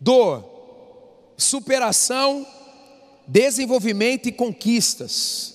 [0.00, 0.44] dor,
[1.36, 2.46] superação,
[3.26, 5.54] desenvolvimento e conquistas.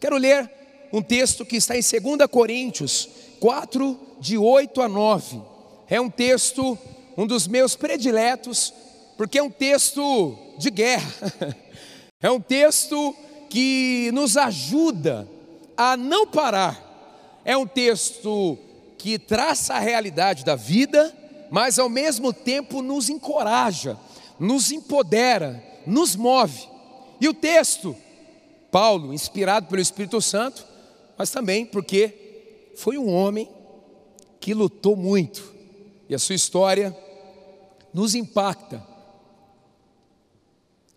[0.00, 0.50] Quero ler
[0.92, 3.08] um texto que está em 2 Coríntios
[3.40, 5.40] 4, de 8 a 9.
[5.88, 6.78] É um texto,
[7.16, 8.72] um dos meus prediletos,
[9.16, 11.56] porque é um texto de guerra,
[12.20, 13.14] é um texto
[13.48, 15.28] que nos ajuda
[15.76, 18.58] a não parar, é um texto
[18.98, 21.14] que traça a realidade da vida,
[21.50, 23.98] mas ao mesmo tempo nos encoraja,
[24.38, 26.68] nos empodera, nos move.
[27.20, 27.96] E o texto,
[28.70, 30.66] Paulo, inspirado pelo Espírito Santo,
[31.16, 33.48] mas também porque foi um homem
[34.40, 35.54] que lutou muito,
[36.08, 36.96] e a sua história
[37.92, 38.84] nos impacta.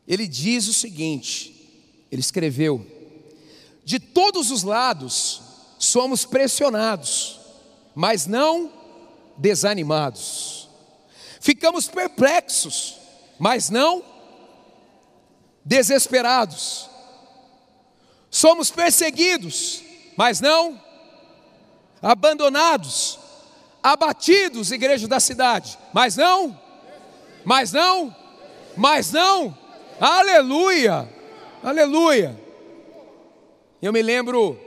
[0.08, 1.56] Ele diz o seguinte:
[2.12, 2.86] ele escreveu,
[3.86, 5.42] de todos os lados
[5.80, 7.40] somos pressionados,
[7.96, 8.79] mas não
[9.40, 10.70] desanimados.
[11.40, 12.98] Ficamos perplexos,
[13.40, 14.04] mas não
[15.66, 16.90] desesperados.
[18.30, 19.82] Somos perseguidos,
[20.16, 20.90] mas não
[22.02, 23.20] abandonados,
[23.84, 26.60] abatidos, igreja da cidade, mas não,
[27.44, 28.16] mas não,
[28.76, 29.58] mas não,
[30.00, 31.08] aleluia,
[31.64, 32.40] aleluia.
[33.82, 34.60] Eu me lembro,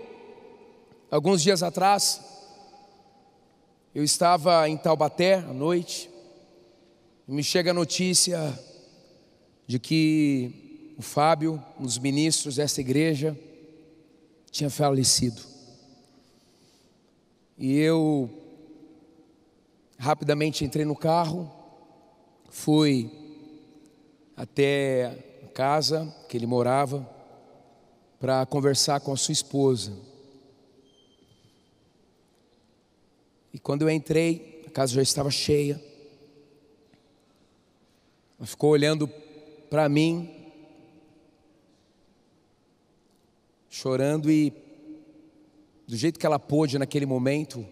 [1.11, 2.21] alguns dias atrás,
[3.95, 6.09] eu estava em Taubaté à noite,
[7.29, 8.59] e me chega a notícia
[9.67, 13.39] de que o Fábio, um dos ministros dessa igreja,
[14.51, 15.43] tinha falecido.
[17.59, 18.31] E eu
[19.99, 21.51] rapidamente entrei no carro,
[22.51, 23.11] fui
[24.37, 27.09] até a casa que ele morava
[28.19, 29.93] para conversar com a sua esposa.
[33.53, 35.81] E quando eu entrei, a casa já estava cheia.
[38.39, 39.07] Ela ficou olhando
[39.69, 40.31] para mim,
[43.69, 44.53] chorando e
[45.87, 47.67] do jeito que ela pôde naquele momento,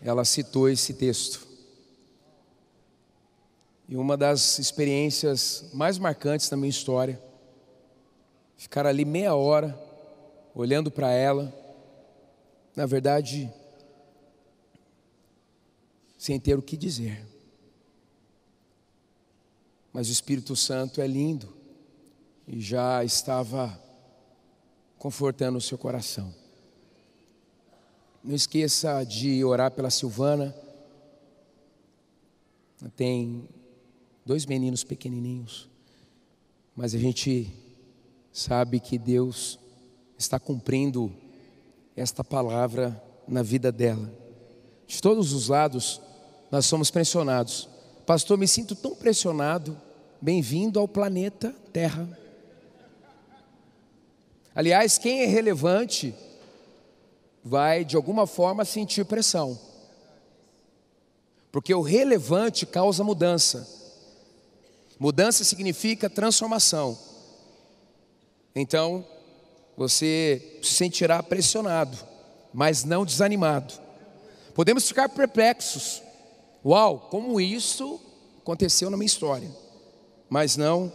[0.00, 1.46] ela citou esse texto.
[3.88, 7.20] E uma das experiências mais marcantes da minha história,
[8.56, 9.78] ficar ali meia hora
[10.54, 11.52] olhando para ela,
[12.74, 13.52] na verdade,
[16.20, 17.26] sem ter o que dizer.
[19.90, 21.48] Mas o Espírito Santo é lindo
[22.46, 23.82] e já estava
[24.98, 26.34] confortando o seu coração.
[28.22, 30.54] Não esqueça de orar pela Silvana.
[32.94, 33.48] Tem
[34.26, 35.70] dois meninos pequenininhos,
[36.76, 37.50] mas a gente
[38.30, 39.58] sabe que Deus
[40.18, 41.10] está cumprindo
[41.96, 44.20] esta palavra na vida dela.
[44.86, 46.00] De todos os lados,
[46.50, 47.68] nós somos pressionados.
[48.04, 49.80] Pastor, me sinto tão pressionado.
[50.20, 52.18] Bem-vindo ao planeta Terra.
[54.54, 56.14] Aliás, quem é relevante
[57.44, 59.58] vai de alguma forma sentir pressão.
[61.52, 63.66] Porque o relevante causa mudança.
[64.98, 66.98] Mudança significa transformação.
[68.54, 69.06] Então,
[69.76, 71.96] você se sentirá pressionado,
[72.52, 73.72] mas não desanimado.
[74.54, 76.02] Podemos ficar perplexos.
[76.64, 78.00] Uau, como isso
[78.38, 79.50] aconteceu na minha história.
[80.28, 80.92] Mas não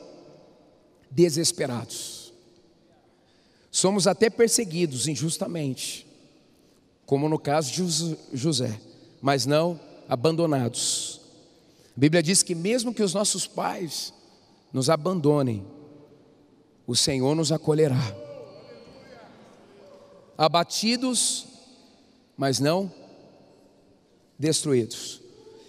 [1.09, 2.33] desesperados.
[3.71, 6.07] Somos até perseguidos injustamente,
[7.05, 8.79] como no caso de José,
[9.21, 11.19] mas não abandonados.
[11.95, 14.13] A Bíblia diz que mesmo que os nossos pais
[14.71, 15.65] nos abandonem,
[16.87, 18.15] o Senhor nos acolherá.
[20.37, 21.45] Abatidos,
[22.37, 22.91] mas não
[24.37, 25.24] destruídos.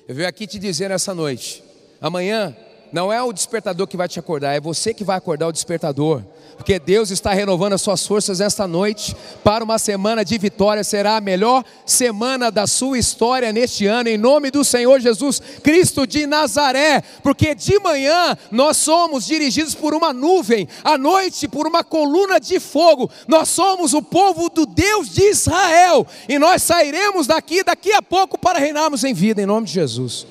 [0.08, 1.62] Eu venho aqui te dizer essa noite:
[2.00, 2.56] amanhã
[2.92, 6.22] não é o despertador que vai te acordar, é você que vai acordar o despertador
[6.56, 9.14] porque Deus está renovando as suas forças esta noite
[9.44, 10.82] para uma semana de vitória.
[10.82, 16.06] Será a melhor semana da sua história neste ano, em nome do Senhor Jesus Cristo
[16.06, 21.84] de Nazaré, porque de manhã nós somos dirigidos por uma nuvem, à noite por uma
[21.84, 23.10] coluna de fogo.
[23.28, 28.38] Nós somos o povo do Deus de Israel e nós sairemos daqui daqui a pouco
[28.38, 30.26] para reinarmos em vida, em nome de Jesus.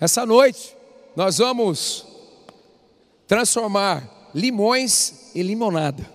[0.00, 0.76] Essa noite
[1.16, 2.06] nós vamos
[3.26, 6.08] transformar limões em limonada.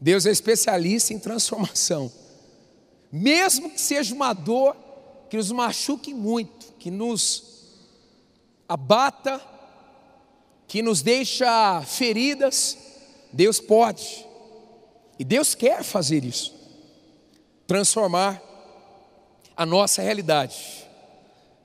[0.00, 2.10] Deus é especialista em transformação.
[3.12, 4.76] Mesmo que seja uma dor
[5.28, 7.74] que nos machuque muito, que nos
[8.68, 9.40] abata,
[10.66, 12.76] que nos deixa feridas,
[13.32, 14.26] Deus pode.
[15.18, 16.54] E Deus quer fazer isso.
[17.66, 18.42] Transformar
[19.56, 20.85] a nossa realidade.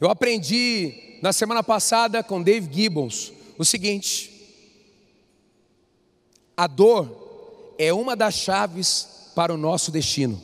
[0.01, 4.31] Eu aprendi na semana passada com Dave Gibbons o seguinte:
[6.57, 10.41] a dor é uma das chaves para o nosso destino.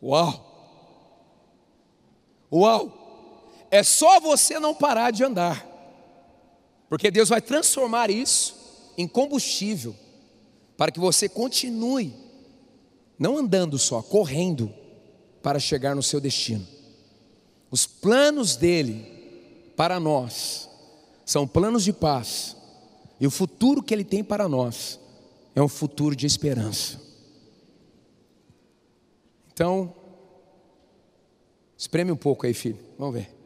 [0.00, 0.46] Uau!
[2.52, 3.46] Uau!
[3.72, 5.66] É só você não parar de andar,
[6.88, 9.96] porque Deus vai transformar isso em combustível
[10.76, 12.14] para que você continue,
[13.18, 14.72] não andando só, correndo
[15.42, 16.79] para chegar no seu destino.
[17.70, 20.68] Os planos dele para nós
[21.24, 22.56] são planos de paz,
[23.20, 24.98] e o futuro que ele tem para nós
[25.54, 27.00] é um futuro de esperança.
[29.52, 29.94] Então,
[31.76, 32.78] espreme um pouco aí, filho.
[32.98, 33.39] Vamos ver.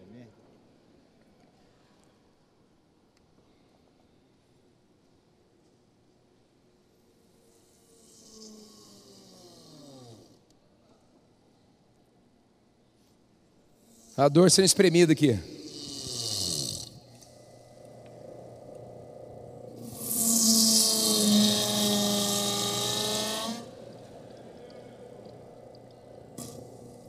[14.17, 15.37] A dor sendo espremida aqui.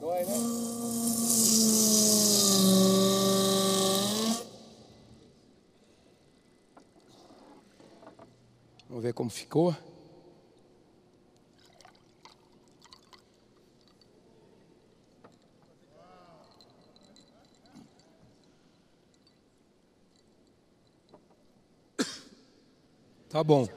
[0.00, 0.34] Dói, né?
[8.88, 9.76] Vamos ver como ficou.
[23.46, 23.68] Bom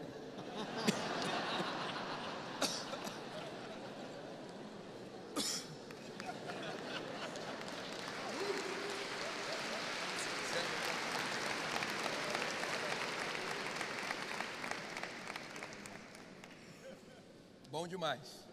[17.89, 18.49] demais.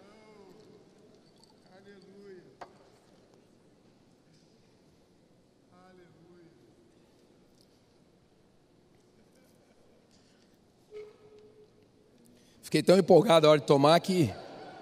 [12.77, 14.31] Fiquei tão empolgado a hora de tomar que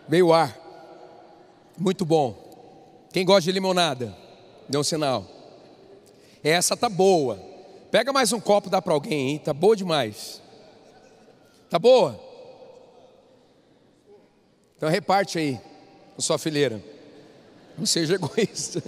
[0.08, 0.58] veio o ar.
[1.79, 3.06] Muito bom.
[3.12, 4.12] Quem gosta de limonada?
[4.69, 5.25] Dê um sinal.
[6.43, 7.37] Essa tá boa.
[7.93, 9.38] Pega mais um copo, dá para alguém, hein?
[9.38, 10.43] Tá boa demais.
[11.70, 12.19] Tá boa?
[14.76, 15.61] Então reparte aí
[16.17, 16.82] com sua fileira.
[17.79, 18.82] Não seja egoísta.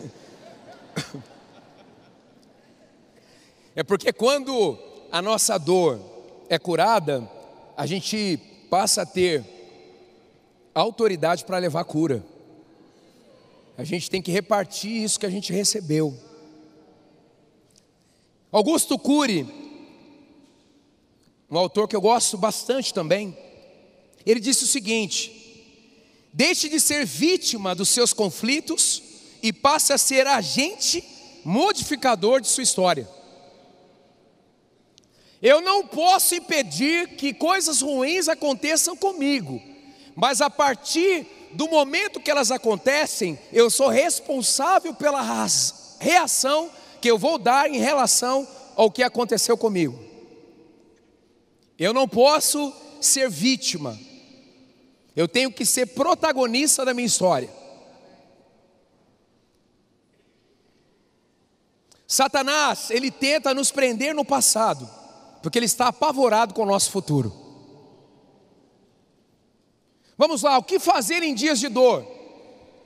[3.77, 4.77] É porque quando
[5.13, 6.01] a nossa dor
[6.49, 7.31] é curada,
[7.77, 9.45] a gente passa a ter
[10.75, 12.25] autoridade para levar cura.
[13.79, 16.17] A gente tem que repartir isso que a gente recebeu.
[18.51, 19.47] Augusto Cury,
[21.51, 23.37] um autor que eu gosto bastante também,
[24.25, 25.33] ele disse o seguinte:
[26.33, 29.03] deixe de ser vítima dos seus conflitos
[29.43, 31.05] e passe a ser agente
[31.45, 33.16] modificador de sua história.
[35.43, 39.61] Eu não posso impedir que coisas ruins aconteçam comigo,
[40.15, 45.23] mas a partir do momento que elas acontecem, eu sou responsável pela
[46.01, 49.99] reação que eu vou dar em relação ao que aconteceu comigo.
[51.79, 53.99] Eu não posso ser vítima,
[55.15, 57.51] eu tenho que ser protagonista da minha história.
[62.07, 64.89] Satanás, ele tenta nos prender no passado
[65.43, 67.33] porque ele está apavorado com o nosso futuro.
[70.19, 72.07] Vamos lá, o que fazer em dias de dor?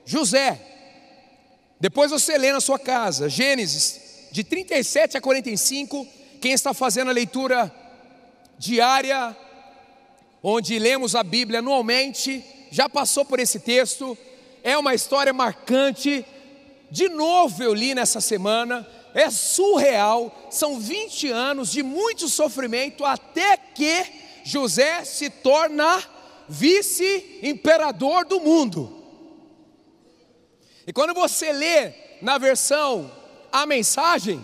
[0.05, 0.59] José,
[1.79, 6.07] depois você lê na sua casa, Gênesis, de 37 a 45,
[6.41, 7.73] quem está fazendo a leitura
[8.57, 9.35] diária,
[10.43, 14.17] onde lemos a Bíblia anualmente, já passou por esse texto,
[14.63, 16.25] é uma história marcante.
[16.89, 23.57] De novo eu li nessa semana, é surreal, são 20 anos de muito sofrimento até
[23.57, 24.05] que
[24.43, 26.03] José se torna
[26.47, 28.97] vice-imperador do mundo.
[30.85, 33.11] E quando você lê na versão
[33.51, 34.43] a mensagem,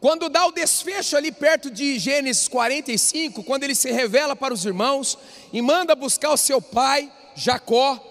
[0.00, 4.64] quando dá o desfecho ali perto de Gênesis 45, quando ele se revela para os
[4.64, 5.18] irmãos
[5.52, 8.02] e manda buscar o seu pai, Jacó,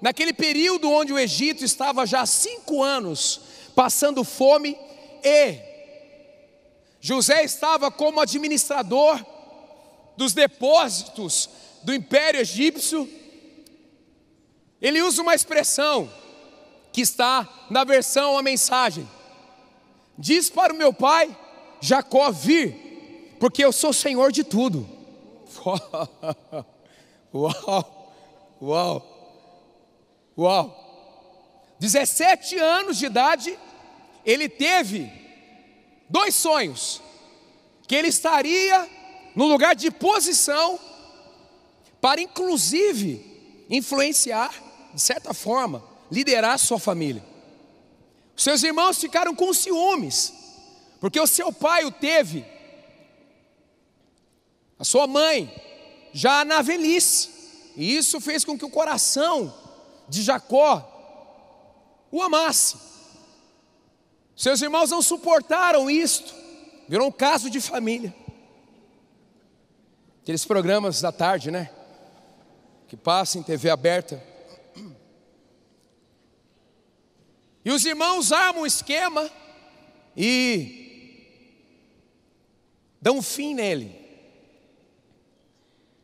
[0.00, 3.40] naquele período onde o Egito estava já há cinco anos
[3.74, 4.76] passando fome,
[5.26, 5.58] e
[7.00, 9.20] José estava como administrador
[10.16, 11.50] dos depósitos
[11.82, 13.10] do Império Egípcio.
[14.80, 16.08] Ele usa uma expressão
[16.92, 19.08] que está na versão a mensagem.
[20.16, 21.36] Diz para o meu pai
[21.80, 24.88] Jacó vir, porque eu sou senhor de tudo.
[27.34, 28.12] Uau!
[28.62, 29.16] Uau!
[30.38, 30.86] Uau!
[31.80, 33.58] 17 anos de idade,
[34.26, 35.10] ele teve
[36.10, 37.00] dois sonhos:
[37.86, 38.90] que ele estaria
[39.34, 40.78] no lugar de posição
[42.00, 44.52] para, inclusive, influenciar,
[44.92, 47.24] de certa forma, liderar sua família.
[48.36, 50.32] Seus irmãos ficaram com ciúmes,
[51.00, 52.44] porque o seu pai o teve,
[54.78, 55.50] a sua mãe,
[56.12, 57.30] já na velhice,
[57.76, 59.54] e isso fez com que o coração
[60.08, 60.92] de Jacó
[62.10, 62.76] o amasse.
[64.36, 66.34] Seus irmãos não suportaram isto,
[66.86, 68.14] virou um caso de família.
[70.22, 71.70] Aqueles programas da tarde, né?
[72.86, 74.22] Que passam em TV aberta.
[77.64, 79.30] E os irmãos armam um esquema
[80.14, 80.84] e
[83.00, 83.98] dão fim nele,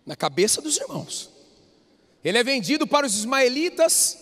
[0.07, 1.31] na cabeça dos irmãos.
[2.25, 4.19] Ele é vendido para os ismaelitas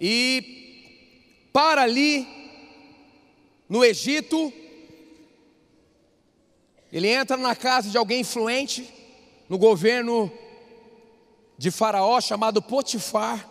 [0.00, 2.41] e para ali
[3.72, 4.52] no Egito,
[6.92, 8.86] ele entra na casa de alguém influente
[9.48, 10.30] no governo
[11.56, 13.48] de Faraó chamado Potifar.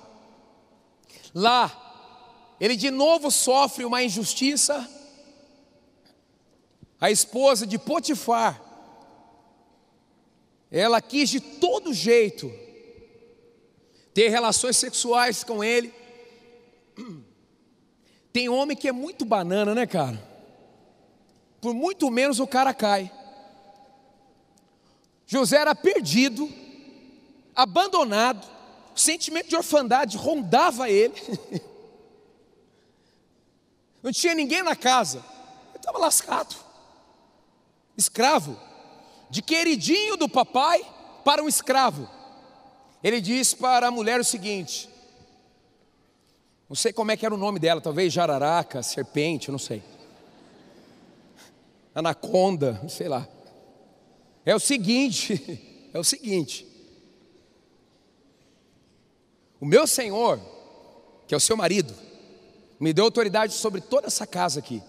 [1.33, 4.87] Lá, ele de novo sofre uma injustiça.
[6.99, 8.61] A esposa de Potifar,
[10.69, 12.53] ela quis de todo jeito
[14.13, 15.91] ter relações sexuais com ele.
[18.31, 20.21] Tem homem que é muito banana, né, cara?
[21.59, 23.11] Por muito menos o cara cai.
[25.27, 26.51] José era perdido,
[27.55, 28.45] abandonado,
[28.95, 31.13] o sentimento de orfandade rondava ele.
[34.03, 35.23] Não tinha ninguém na casa,
[35.69, 36.55] ele estava lascado,
[37.95, 38.59] escravo,
[39.29, 40.83] de queridinho do papai
[41.23, 42.09] para um escravo.
[43.03, 44.89] Ele diz para a mulher o seguinte:
[46.71, 49.83] não sei como é que era o nome dela, talvez jararaca, serpente, não sei.
[51.93, 53.27] Anaconda, sei lá.
[54.45, 55.59] É o seguinte,
[55.93, 56.65] é o seguinte.
[59.59, 60.39] O meu Senhor,
[61.27, 61.93] que é o seu marido,
[62.79, 64.81] me deu autoridade sobre toda essa casa aqui,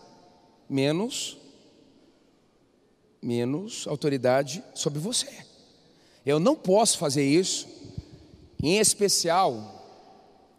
[0.70, 1.36] menos
[3.20, 5.44] menos autoridade sobre você.
[6.24, 7.66] Eu não posso fazer isso.
[8.62, 9.82] Em especial,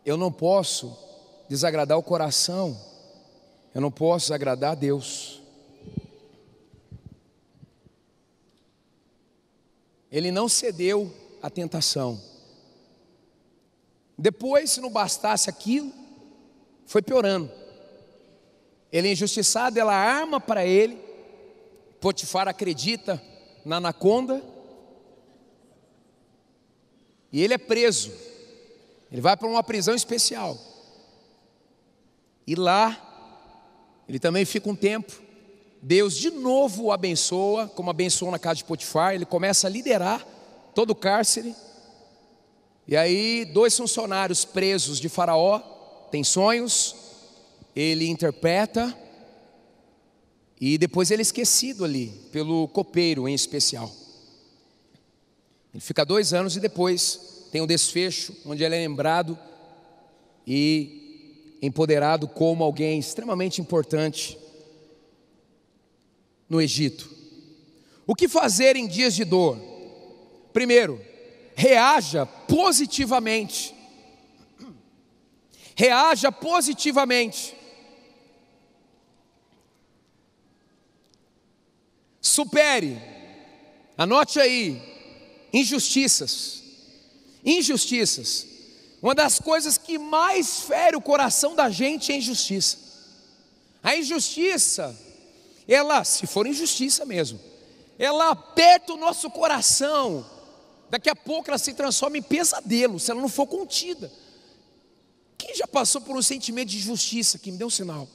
[0.06, 1.02] eu não posso
[1.54, 2.76] desagradar o coração,
[3.76, 5.40] eu não posso desagradar a Deus.
[10.12, 12.20] Ele não cedeu à tentação.
[14.18, 15.94] Depois, se não bastasse aquilo,
[16.88, 17.52] foi piorando.
[18.92, 21.00] Ele é injustiçado, ela arma para ele.
[22.00, 23.22] Potifar acredita
[23.64, 24.44] na anaconda.
[27.32, 28.12] E ele é preso.
[29.12, 30.73] Ele vai para uma prisão especial.
[32.46, 35.22] E lá, ele também fica um tempo.
[35.82, 39.14] Deus de novo o abençoa, como abençoou na casa de Potifar.
[39.14, 40.26] Ele começa a liderar
[40.74, 41.56] todo o cárcere.
[42.88, 45.60] E aí, dois funcionários presos de Faraó
[46.12, 46.96] têm sonhos,
[47.76, 48.96] ele interpreta,
[50.60, 53.92] e depois ele é esquecido ali, pelo copeiro em especial.
[55.74, 59.38] Ele fica dois anos e depois tem o um desfecho, onde ele é lembrado
[60.46, 61.03] e
[61.64, 64.38] empoderado como alguém extremamente importante
[66.50, 67.10] no Egito.
[68.06, 69.58] O que fazer em dias de dor?
[70.52, 71.00] Primeiro,
[71.56, 73.74] reaja positivamente.
[75.74, 77.56] Reaja positivamente.
[82.20, 82.98] Supere,
[83.98, 84.82] anote aí,
[85.54, 86.62] injustiças.
[87.46, 88.53] Injustiças.
[89.04, 92.78] Uma das coisas que mais fere o coração da gente é a injustiça.
[93.84, 94.98] A injustiça,
[95.68, 97.38] ela, se for injustiça mesmo,
[98.00, 100.26] ela aperta o nosso coração.
[100.90, 104.10] Daqui a pouco ela se transforma em pesadelo, se ela não for contida.
[105.38, 108.08] Quem já passou por um sentimento de injustiça que me deu um sinal?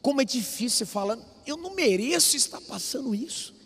[0.00, 3.56] Como é difícil falar, eu não mereço estar passando isso.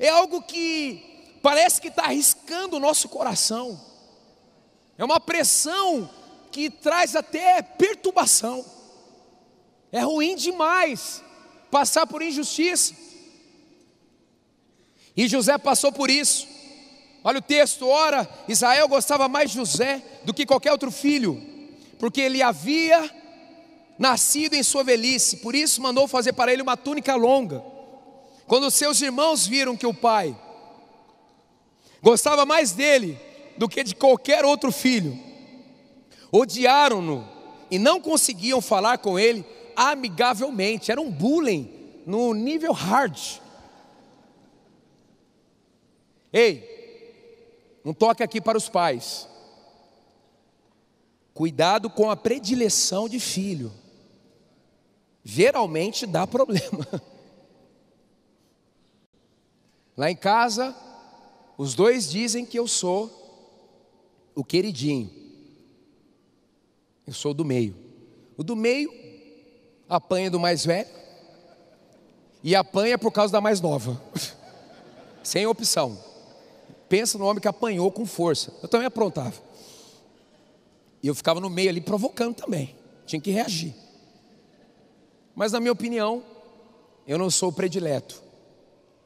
[0.00, 3.91] É algo que parece que está arriscando o nosso coração.
[4.96, 6.08] É uma pressão
[6.50, 8.64] que traz até perturbação.
[9.90, 11.22] É ruim demais
[11.70, 12.94] passar por injustiça.
[15.16, 16.46] E José passou por isso.
[17.24, 21.40] Olha o texto, ora, Israel gostava mais de José do que qualquer outro filho,
[21.98, 23.10] porque ele havia
[23.98, 27.62] nascido em sua velhice, por isso mandou fazer para ele uma túnica longa.
[28.46, 30.36] Quando seus irmãos viram que o pai
[32.02, 33.18] gostava mais dele
[33.62, 35.16] do que de qualquer outro filho.
[36.32, 37.24] Odiaram-no
[37.70, 43.16] e não conseguiam falar com ele, amigavelmente, era um bullying no nível hard.
[46.32, 49.28] Ei, um toque aqui para os pais.
[51.32, 53.72] Cuidado com a predileção de filho.
[55.22, 56.84] Geralmente dá problema.
[59.96, 60.74] Lá em casa,
[61.56, 63.21] os dois dizem que eu sou
[64.34, 65.10] o queridinho.
[67.06, 67.76] Eu sou do meio.
[68.36, 68.92] O do meio
[69.88, 70.88] apanha do mais velho
[72.42, 74.00] e apanha por causa da mais nova.
[75.22, 75.98] Sem opção.
[76.88, 78.52] Pensa no homem que apanhou com força.
[78.62, 79.34] Eu também aprontava.
[81.02, 82.74] E eu ficava no meio ali provocando também.
[83.06, 83.74] Tinha que reagir.
[85.34, 86.22] Mas na minha opinião,
[87.06, 88.22] eu não sou o predileto.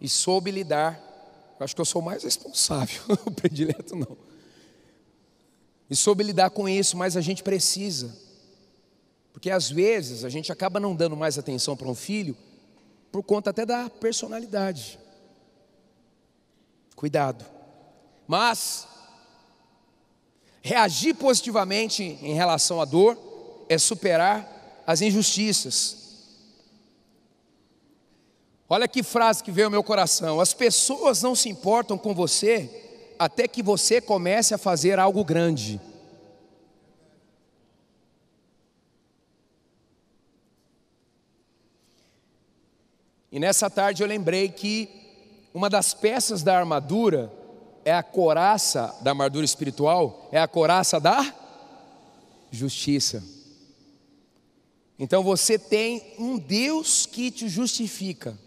[0.00, 1.00] E soube lidar.
[1.58, 3.02] Eu acho que eu sou mais responsável.
[3.24, 4.16] o predileto não.
[5.88, 8.14] E soube lidar com isso, mas a gente precisa.
[9.32, 12.36] Porque às vezes a gente acaba não dando mais atenção para um filho
[13.12, 14.98] por conta até da personalidade.
[16.94, 17.44] Cuidado.
[18.26, 18.88] Mas
[20.62, 23.16] reagir positivamente em relação à dor
[23.68, 26.06] é superar as injustiças.
[28.68, 32.85] Olha que frase que veio ao meu coração: as pessoas não se importam com você
[33.18, 35.80] até que você comece a fazer algo grande.
[43.30, 44.88] E nessa tarde eu lembrei que
[45.52, 47.32] uma das peças da armadura
[47.84, 51.34] é a coraça da armadura espiritual, é a coraça da
[52.50, 53.22] justiça.
[54.98, 58.38] Então você tem um Deus que te justifica,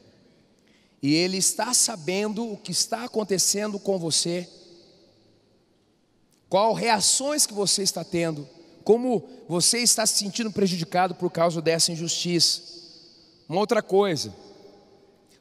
[1.01, 4.49] e Ele está sabendo o que está acontecendo com você
[6.50, 8.50] qual reações que você está tendo,
[8.84, 12.62] como você está se sentindo prejudicado por causa dessa injustiça.
[13.47, 14.34] Uma outra coisa,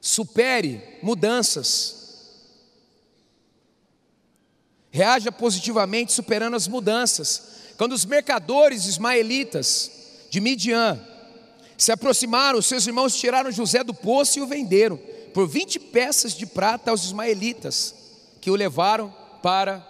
[0.01, 1.97] supere mudanças.
[4.91, 7.43] Reaja positivamente superando as mudanças.
[7.79, 9.91] Quando os mercadores ismaelitas
[10.31, 11.01] de Midian
[11.79, 14.99] se aproximaram, seus irmãos tiraram José do poço e o venderam
[15.33, 17.95] por 20 peças de prata aos ismaelitas,
[18.41, 19.87] que o levaram para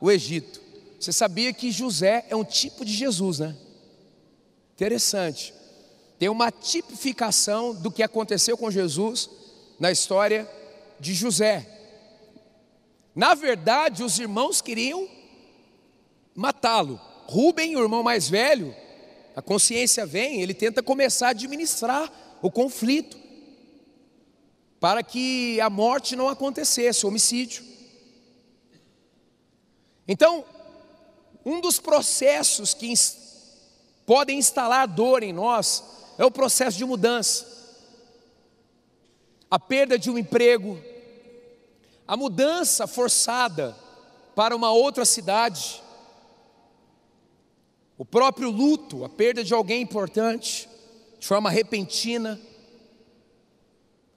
[0.00, 0.61] o Egito.
[1.02, 3.56] Você sabia que José é um tipo de Jesus, né?
[4.72, 5.52] Interessante.
[6.16, 9.28] Tem uma tipificação do que aconteceu com Jesus
[9.80, 10.48] na história
[11.00, 11.66] de José.
[13.16, 15.08] Na verdade, os irmãos queriam
[16.36, 17.00] matá-lo.
[17.26, 18.72] Rubem, o irmão mais velho,
[19.34, 23.18] a consciência vem, ele tenta começar a administrar o conflito
[24.78, 27.64] para que a morte não acontecesse, o homicídio.
[30.06, 30.44] Então,
[31.44, 32.92] um dos processos que
[34.06, 35.82] podem instalar dor em nós
[36.18, 37.46] é o processo de mudança.
[39.50, 40.78] A perda de um emprego,
[42.06, 43.76] a mudança forçada
[44.34, 45.82] para uma outra cidade,
[47.98, 50.68] o próprio luto, a perda de alguém importante,
[51.18, 52.40] de forma repentina,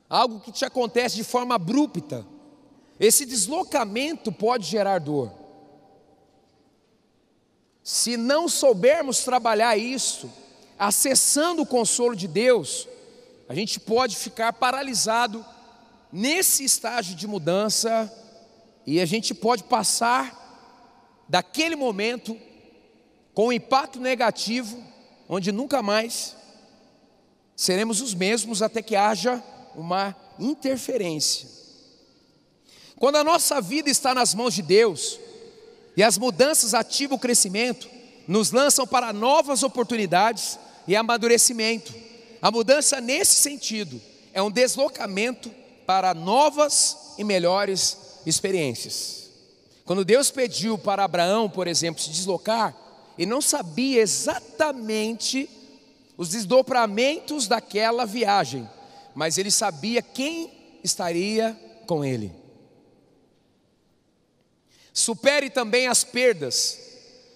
[0.10, 2.26] algo que te acontece de forma abrupta.
[3.00, 5.45] Esse deslocamento pode gerar dor.
[7.86, 10.28] Se não soubermos trabalhar isso,
[10.76, 12.88] acessando o consolo de Deus,
[13.48, 15.46] a gente pode ficar paralisado
[16.12, 18.12] nesse estágio de mudança
[18.88, 22.36] e a gente pode passar daquele momento
[23.36, 24.84] com um impacto negativo,
[25.30, 26.36] onde nunca mais
[27.56, 29.44] seremos os mesmos até que haja
[29.76, 31.48] uma interferência.
[32.98, 35.20] Quando a nossa vida está nas mãos de Deus,
[35.96, 37.90] e as mudanças ativam o crescimento,
[38.28, 41.94] nos lançam para novas oportunidades e amadurecimento.
[42.42, 44.02] A mudança nesse sentido
[44.34, 45.52] é um deslocamento
[45.86, 49.30] para novas e melhores experiências.
[49.86, 52.76] Quando Deus pediu para Abraão, por exemplo, se deslocar,
[53.18, 55.50] ele não sabia exatamente
[56.18, 58.68] os desdobramentos daquela viagem,
[59.14, 60.52] mas ele sabia quem
[60.84, 62.45] estaria com ele.
[64.96, 66.80] Supere também as perdas.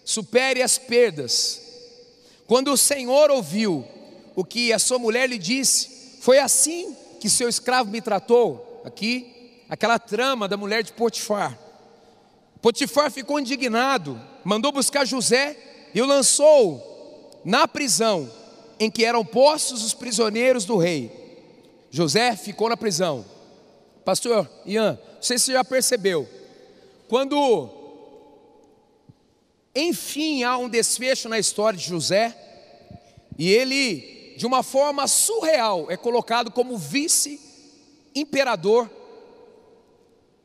[0.06, 1.62] Supere as perdas.
[2.48, 3.86] Quando o Senhor ouviu
[4.34, 8.82] o que a sua mulher lhe disse, foi assim que seu escravo me tratou.
[8.86, 11.60] Aqui, aquela trama da mulher de Potifar.
[12.62, 15.58] Potifar ficou indignado, mandou buscar José
[15.94, 18.32] e o lançou na prisão
[18.80, 21.12] em que eram postos os prisioneiros do rei.
[21.92, 23.26] José ficou na prisão.
[24.06, 26.39] Pastor Ian, não sei se você já percebeu,
[27.10, 27.70] quando,
[29.76, 32.38] enfim, há um desfecho na história de José,
[33.38, 38.90] e ele de uma forma surreal, é colocado como vice-imperador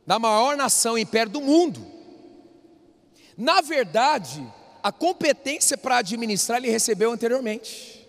[0.05, 1.87] da maior nação e império do mundo.
[3.38, 4.44] Na verdade,
[4.83, 8.05] a competência para administrar ele recebeu anteriormente.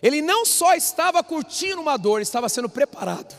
[0.00, 3.34] Ele não só estava curtindo uma dor, estava sendo preparado.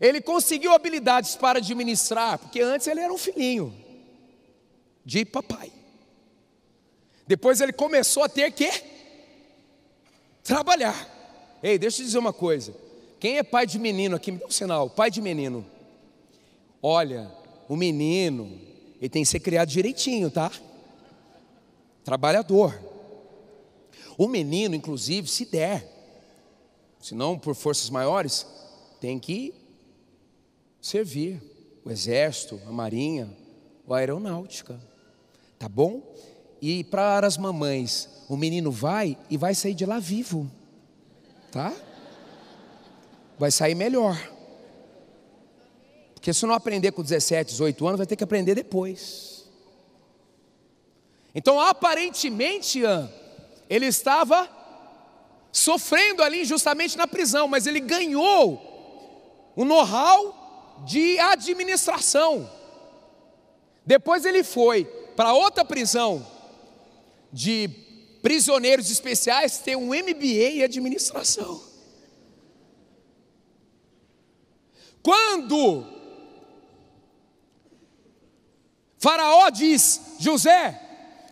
[0.00, 3.74] Ele conseguiu habilidades para administrar, porque antes ele era um filhinho
[5.04, 5.70] de papai.
[7.26, 8.70] Depois ele começou a ter que
[10.42, 11.08] trabalhar.
[11.62, 12.74] Ei, deixa eu dizer uma coisa.
[13.18, 14.32] Quem é pai de menino aqui?
[14.32, 14.88] Me dá um sinal.
[14.88, 15.66] Pai de menino.
[16.82, 17.30] Olha,
[17.68, 18.58] o menino,
[18.98, 20.50] ele tem que ser criado direitinho, tá?
[22.02, 22.80] Trabalhador.
[24.16, 25.86] O menino, inclusive, se der,
[26.98, 28.46] se não por forças maiores,
[28.98, 29.59] tem que
[30.80, 31.42] servir
[31.84, 33.28] o exército, a marinha,
[33.88, 34.80] a aeronáutica.
[35.58, 36.02] Tá bom?
[36.60, 40.50] E para as mamães, o menino vai e vai sair de lá vivo,
[41.50, 41.72] tá?
[43.38, 44.16] Vai sair melhor.
[46.14, 49.48] Porque se não aprender com 17, 18 anos, vai ter que aprender depois.
[51.34, 52.82] Então, aparentemente,
[53.68, 54.48] ele estava
[55.52, 60.39] sofrendo ali justamente na prisão, mas ele ganhou o know-how
[60.84, 62.50] de administração.
[63.84, 64.84] Depois ele foi
[65.16, 66.26] para outra prisão
[67.32, 67.68] de
[68.22, 71.62] prisioneiros especiais ter um MBA em administração.
[75.02, 75.86] Quando
[78.98, 80.78] Faraó diz: José,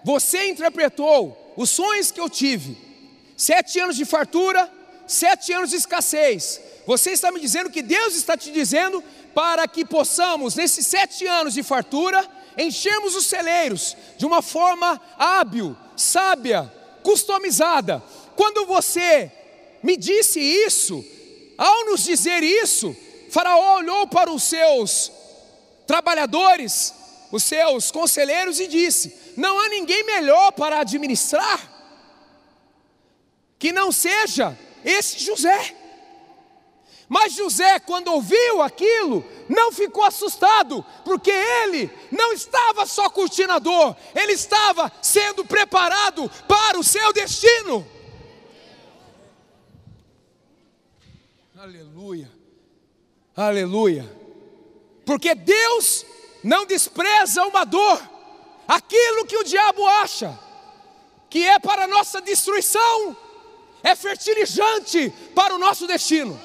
[0.02, 2.76] você interpretou os sonhos que eu tive,
[3.36, 4.72] sete anos de fartura,
[5.06, 6.60] sete anos de escassez.
[6.86, 11.54] Você está me dizendo que Deus está te dizendo para que possamos, nesses sete anos
[11.54, 18.02] de fartura, enchermos os celeiros de uma forma hábil, sábia, customizada.
[18.34, 19.30] Quando você
[19.82, 21.04] me disse isso,
[21.56, 22.96] ao nos dizer isso,
[23.30, 25.12] Faraó olhou para os seus
[25.86, 26.94] trabalhadores,
[27.30, 31.78] os seus conselheiros e disse: Não há ninguém melhor para administrar
[33.58, 35.74] que não seja esse José.
[37.08, 43.58] Mas José, quando ouviu aquilo, não ficou assustado, porque ele não estava só curtindo a
[43.58, 47.86] dor, ele estava sendo preparado para o seu destino.
[51.56, 52.30] Aleluia,
[53.34, 54.16] aleluia,
[55.04, 56.04] porque Deus
[56.44, 58.00] não despreza uma dor,
[58.68, 60.38] aquilo que o diabo acha
[61.30, 63.16] que é para nossa destruição,
[63.82, 66.38] é fertilizante para o nosso destino.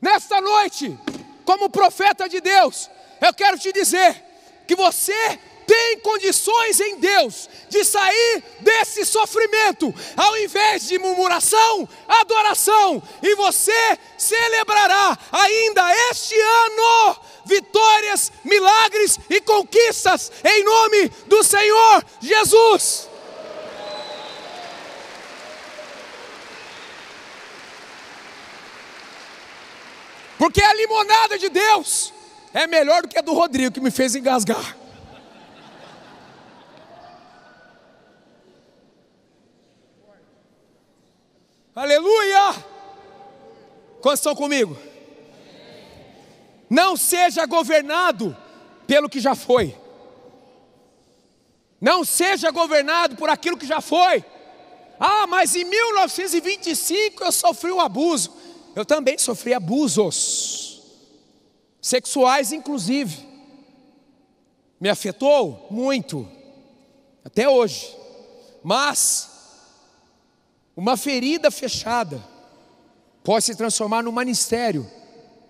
[0.00, 0.96] Nesta noite,
[1.44, 2.88] como profeta de Deus,
[3.20, 4.24] eu quero te dizer
[4.66, 13.02] que você tem condições em Deus de sair desse sofrimento, ao invés de murmuração, adoração,
[13.22, 23.07] e você celebrará ainda este ano vitórias, milagres e conquistas em nome do Senhor Jesus.
[30.38, 32.14] Porque a limonada de Deus
[32.54, 34.76] é melhor do que a do Rodrigo, que me fez engasgar.
[41.74, 42.54] Aleluia!
[44.00, 44.76] Quantos estão comigo?
[46.70, 48.36] Não seja governado
[48.86, 49.76] pelo que já foi.
[51.80, 54.24] Não seja governado por aquilo que já foi.
[54.98, 58.37] Ah, mas em 1925 eu sofri um abuso.
[58.78, 60.80] Eu também sofri abusos,
[61.82, 63.26] sexuais inclusive.
[64.80, 66.28] Me afetou muito,
[67.24, 67.92] até hoje.
[68.62, 69.28] Mas,
[70.76, 72.24] uma ferida fechada
[73.24, 74.88] pode se transformar no ministério,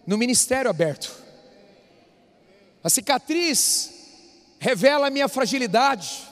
[0.06, 1.14] no ministério aberto.
[2.82, 3.92] A cicatriz
[4.58, 6.26] revela a minha fragilidade,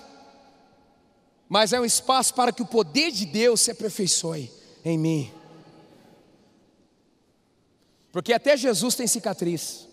[1.46, 4.50] mas é um espaço para que o poder de Deus se aperfeiçoe
[4.82, 5.36] em mim.
[8.16, 9.87] Porque até Jesus tem cicatriz.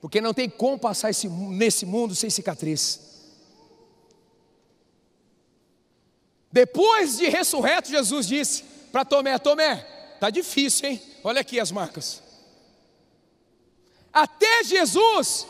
[0.00, 3.00] Porque não tem como passar esse, nesse mundo sem cicatriz.
[6.52, 9.78] Depois de ressurreto, Jesus disse para Tomé: Tomé,
[10.20, 11.02] tá difícil, hein?
[11.24, 12.22] Olha aqui as marcas.
[14.12, 15.44] Até Jesus,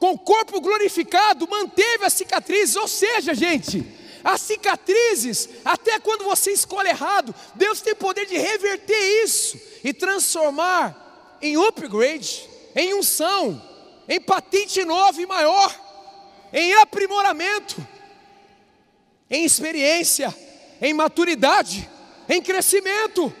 [0.00, 2.74] com o corpo glorificado, manteve as cicatrizes.
[2.74, 3.86] Ou seja, gente,
[4.22, 11.38] as cicatrizes, até quando você escolhe errado, Deus tem poder de reverter isso e transformar
[11.40, 13.62] em upgrade, em unção,
[14.08, 15.86] em patente nova e maior.
[16.52, 17.86] em aprimoramento,
[19.28, 20.34] em experiência,
[20.80, 21.88] em maturidade,
[22.28, 23.32] em crescimento.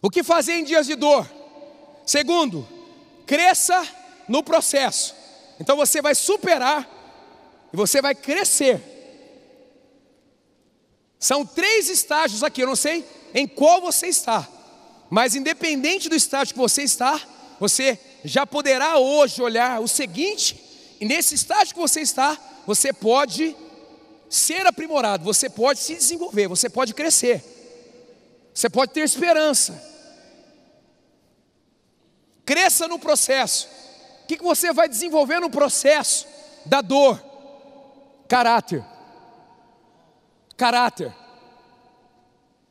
[0.00, 1.28] O que fazer em dias de dor?
[2.04, 2.68] Segundo,
[3.32, 3.82] cresça
[4.28, 5.14] no processo.
[5.58, 6.86] Então você vai superar
[7.72, 8.78] e você vai crescer.
[11.18, 14.46] São três estágios aqui, eu não sei em qual você está,
[15.08, 17.18] mas independente do estágio que você está,
[17.58, 20.62] você já poderá hoje olhar o seguinte,
[21.00, 23.56] e nesse estágio que você está, você pode
[24.28, 27.42] ser aprimorado, você pode se desenvolver, você pode crescer,
[28.52, 29.91] você pode ter esperança.
[32.44, 33.68] Cresça no processo.
[34.24, 36.26] O que você vai desenvolver no processo
[36.66, 37.22] da dor?
[38.28, 38.84] Caráter.
[40.56, 41.14] Caráter.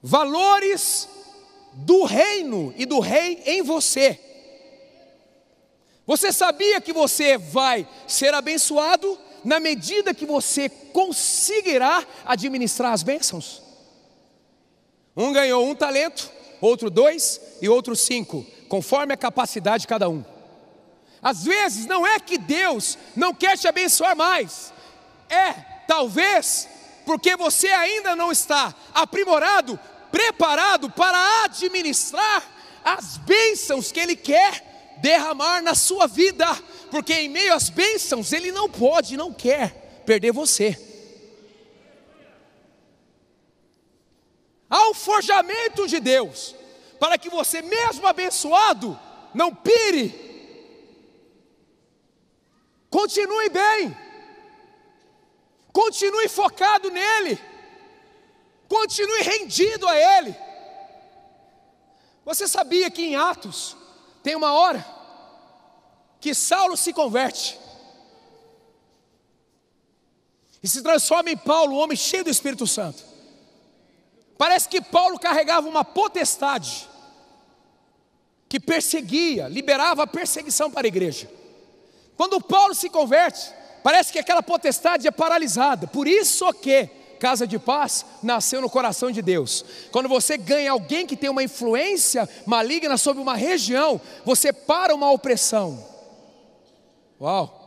[0.02, 1.08] Valores
[1.74, 4.20] do reino e do rei em você.
[6.06, 13.62] Você sabia que você vai ser abençoado na medida que você conseguirá administrar as bênçãos?
[15.16, 20.24] Um ganhou um talento, outro dois e outro cinco conforme a capacidade de cada um.
[21.22, 24.72] Às vezes não é que Deus não quer te abençoar mais,
[25.30, 25.52] é
[25.86, 26.70] talvez
[27.06, 29.78] porque você ainda não está aprimorado,
[30.10, 32.50] preparado para administrar
[32.82, 36.48] as bênçãos que Ele quer derramar na sua vida,
[36.90, 40.80] porque em meio às bênçãos Ele não pode, não quer perder você.
[44.70, 46.56] Há forjamento de Deus,
[47.02, 48.98] para que você, mesmo abençoado,
[49.34, 50.14] não pire.
[52.92, 53.98] Continue bem,
[55.74, 57.40] continue focado nele,
[58.70, 60.36] continue rendido a ele.
[62.24, 63.76] Você sabia que em Atos
[64.22, 64.86] tem uma hora
[66.20, 67.60] que Saulo se converte
[70.62, 73.04] e se transforma em Paulo, um homem cheio do Espírito Santo.
[74.38, 76.91] Parece que Paulo carregava uma potestade
[78.52, 81.32] que perseguia, liberava a perseguição para a igreja.
[82.18, 83.50] Quando Paulo se converte,
[83.82, 85.88] parece que aquela potestade é paralisada.
[85.88, 86.86] Por isso que
[87.18, 89.64] casa de paz nasceu no coração de Deus.
[89.90, 95.10] Quando você ganha alguém que tem uma influência maligna sobre uma região, você para uma
[95.10, 95.88] opressão.
[97.22, 97.58] Uau!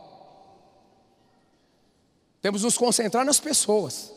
[2.43, 4.13] Temos nos concentrar nas pessoas.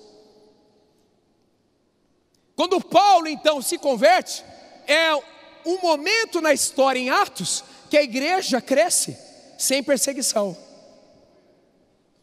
[2.54, 4.44] Quando Paulo então se converte,
[4.86, 5.37] é
[5.68, 9.16] um momento na história em Atos que a igreja cresce
[9.58, 10.56] sem perseguição.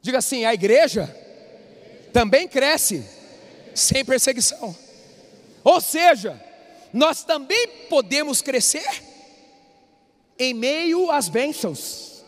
[0.02, 1.14] Diga assim: a igreja
[2.12, 3.06] também cresce
[3.74, 4.76] sem perseguição.
[5.64, 6.42] Ou seja,
[6.94, 9.04] nós também podemos crescer
[10.38, 12.24] em meio às bênçãos,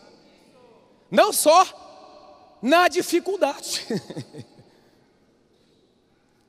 [1.10, 3.86] não só na dificuldade.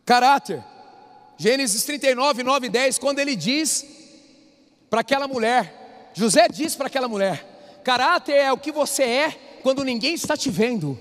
[0.05, 0.63] Caráter,
[1.37, 3.85] Gênesis 39, 9 e 10, quando ele diz
[4.89, 6.11] para aquela mulher.
[6.13, 10.49] José diz para aquela mulher: caráter é o que você é quando ninguém está te
[10.49, 10.97] vendo.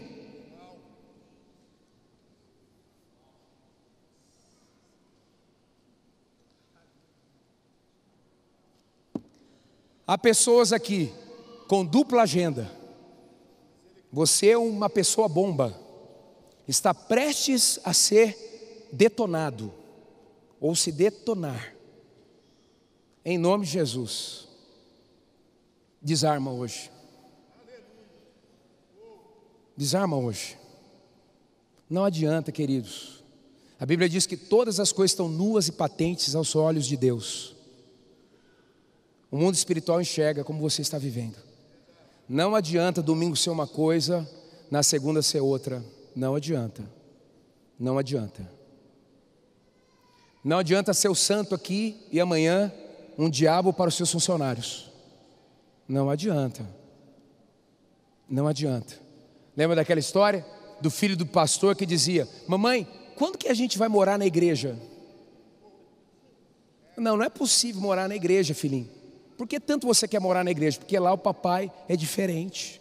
[10.06, 11.12] Há pessoas aqui
[11.66, 12.70] com dupla agenda.
[14.10, 15.78] Você é uma pessoa bomba,
[16.66, 19.70] está prestes a ser detonado
[20.58, 21.77] ou se detonar.
[23.30, 24.48] Em nome de Jesus.
[26.00, 26.90] Desarma hoje.
[29.76, 30.56] Desarma hoje.
[31.90, 33.22] Não adianta, queridos.
[33.78, 37.54] A Bíblia diz que todas as coisas estão nuas e patentes aos olhos de Deus.
[39.30, 41.36] O mundo espiritual enxerga como você está vivendo.
[42.26, 44.26] Não adianta domingo ser uma coisa,
[44.70, 45.84] na segunda ser outra.
[46.16, 46.82] Não adianta.
[47.78, 48.50] Não adianta.
[50.42, 52.72] Não adianta ser o santo aqui e amanhã
[53.18, 54.88] um diabo para os seus funcionários.
[55.88, 56.64] Não adianta.
[58.28, 58.94] Não adianta.
[59.56, 60.46] Lembra daquela história
[60.80, 64.78] do filho do pastor que dizia: Mamãe, quando que a gente vai morar na igreja?
[66.96, 68.88] Não, não é possível morar na igreja, filhinho.
[69.36, 70.78] Por que tanto você quer morar na igreja?
[70.78, 72.80] Porque lá o papai é diferente.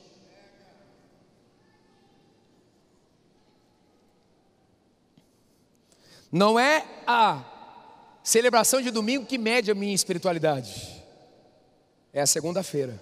[6.31, 7.56] Não é a
[8.27, 11.01] Celebração de domingo que mede a minha espiritualidade.
[12.11, 13.01] É a segunda-feira.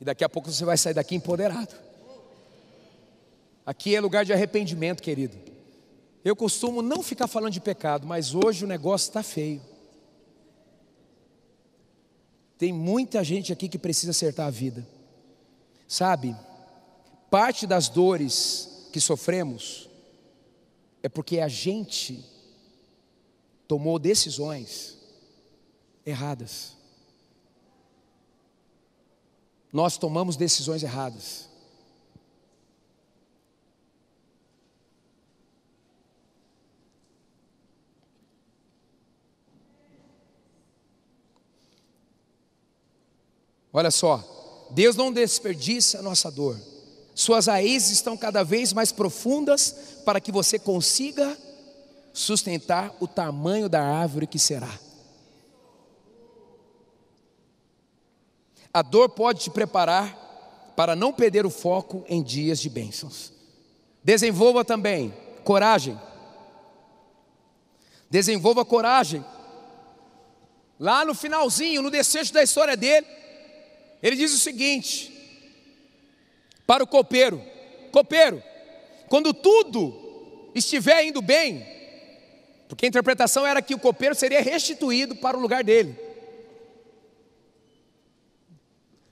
[0.00, 1.74] E daqui a pouco você vai sair daqui empoderado.
[3.66, 5.36] Aqui é lugar de arrependimento, querido.
[6.24, 9.60] Eu costumo não ficar falando de pecado, mas hoje o negócio está feio.
[12.56, 14.88] Tem muita gente aqui que precisa acertar a vida.
[15.86, 16.34] Sabe,
[17.30, 19.86] parte das dores que sofremos
[21.02, 22.37] é porque a gente
[23.68, 24.96] tomou decisões
[26.04, 26.72] erradas.
[29.70, 31.46] Nós tomamos decisões erradas.
[43.70, 46.58] Olha só, Deus não desperdiça a nossa dor.
[47.14, 49.74] Suas raízes estão cada vez mais profundas
[50.06, 51.36] para que você consiga
[52.18, 54.76] sustentar o tamanho da árvore que será.
[58.74, 63.32] A dor pode te preparar para não perder o foco em dias de bênçãos.
[64.02, 65.98] Desenvolva também coragem.
[68.10, 69.24] Desenvolva coragem.
[70.78, 73.06] Lá no finalzinho, no desfecho da história dele,
[74.02, 75.12] ele diz o seguinte:
[76.66, 77.40] para o copeiro,
[77.92, 78.42] copeiro,
[79.08, 81.77] quando tudo estiver indo bem,
[82.68, 85.98] porque a interpretação era que o copeiro seria restituído para o lugar dele.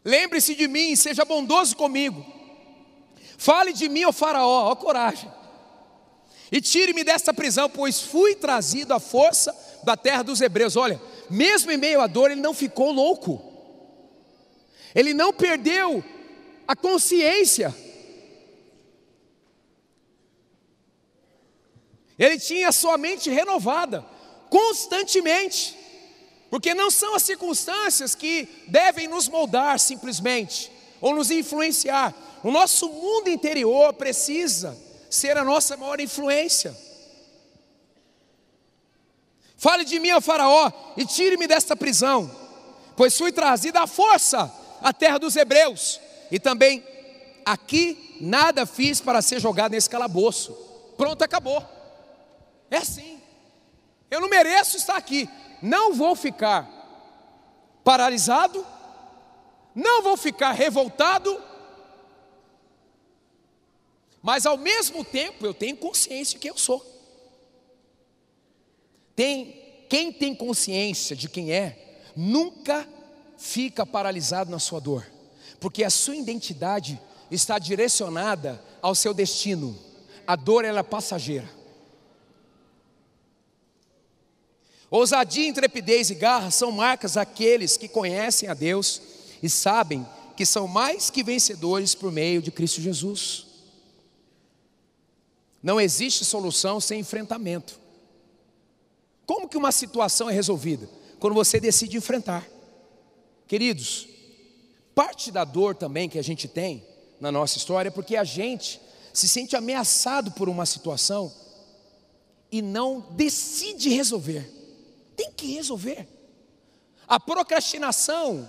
[0.04, 2.24] Lembre-se de mim, seja bondoso comigo.
[3.38, 5.32] Fale de mim, ó Faraó, ó coragem.
[6.52, 10.76] E tire-me desta prisão, pois fui trazido à força da terra dos hebreus.
[10.76, 13.42] Olha, mesmo em meio à dor, ele não ficou louco.
[14.94, 16.04] Ele não perdeu
[16.68, 17.74] a consciência.
[22.18, 24.04] Ele tinha sua mente renovada
[24.48, 25.76] constantemente.
[26.50, 32.14] Porque não são as circunstâncias que devem nos moldar simplesmente, ou nos influenciar.
[32.42, 34.76] O nosso mundo interior precisa
[35.10, 36.76] ser a nossa maior influência.
[39.56, 42.30] Fale de mim ao Faraó e tire-me desta prisão,
[42.96, 46.00] pois fui trazido à força à terra dos hebreus,
[46.30, 46.84] e também
[47.44, 50.52] aqui nada fiz para ser jogado nesse calabouço.
[50.96, 51.75] Pronto, acabou.
[52.70, 53.20] É assim.
[54.10, 55.28] Eu não mereço estar aqui,
[55.60, 56.68] não vou ficar
[57.82, 58.64] paralisado,
[59.74, 61.42] não vou ficar revoltado,
[64.22, 66.84] mas ao mesmo tempo eu tenho consciência de quem eu sou.
[69.14, 72.88] Tem, quem tem consciência de quem é, nunca
[73.36, 75.06] fica paralisado na sua dor,
[75.60, 77.00] porque a sua identidade
[77.30, 79.78] está direcionada ao seu destino.
[80.26, 81.55] A dor ela é passageira.
[84.90, 89.00] Ousadia, intrepidez e garra são marcas daqueles que conhecem a Deus
[89.42, 93.46] e sabem que são mais que vencedores por meio de Cristo Jesus.
[95.62, 97.80] Não existe solução sem enfrentamento.
[99.26, 100.88] Como que uma situação é resolvida?
[101.18, 102.46] Quando você decide enfrentar.
[103.48, 104.06] Queridos,
[104.94, 106.86] parte da dor também que a gente tem
[107.20, 108.80] na nossa história é porque a gente
[109.12, 111.32] se sente ameaçado por uma situação
[112.52, 114.55] e não decide resolver.
[115.16, 116.06] Tem que resolver.
[117.08, 118.48] A procrastinação,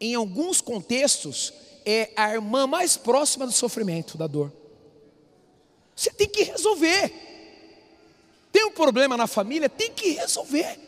[0.00, 1.52] em alguns contextos,
[1.84, 4.52] é a irmã mais próxima do sofrimento, da dor.
[5.94, 7.12] Você tem que resolver.
[8.52, 10.78] Tem um problema na família, tem que resolver.